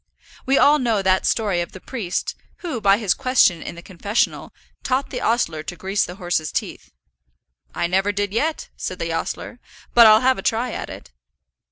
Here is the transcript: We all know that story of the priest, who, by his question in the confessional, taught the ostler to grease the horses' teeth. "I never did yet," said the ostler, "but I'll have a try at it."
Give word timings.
We 0.47 0.57
all 0.57 0.79
know 0.79 1.03
that 1.03 1.27
story 1.27 1.61
of 1.61 1.73
the 1.73 1.79
priest, 1.79 2.33
who, 2.65 2.81
by 2.81 2.97
his 2.97 3.13
question 3.13 3.61
in 3.61 3.75
the 3.75 3.83
confessional, 3.83 4.51
taught 4.81 5.11
the 5.11 5.21
ostler 5.21 5.61
to 5.61 5.75
grease 5.75 6.05
the 6.05 6.15
horses' 6.15 6.51
teeth. 6.51 6.89
"I 7.75 7.85
never 7.85 8.11
did 8.11 8.33
yet," 8.33 8.69
said 8.75 8.97
the 8.97 9.13
ostler, 9.13 9.59
"but 9.93 10.07
I'll 10.07 10.21
have 10.21 10.39
a 10.39 10.41
try 10.41 10.71
at 10.71 10.89
it." 10.89 11.11